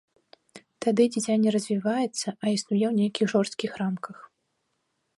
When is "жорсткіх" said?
3.37-3.71